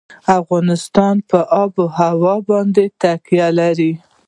افغانستان 0.39 1.15
په 1.29 1.39
آب 1.63 1.71
وهوا 1.83 2.35
باندې 2.49 2.83
تکیه 3.01 3.47
لري. 3.59 3.91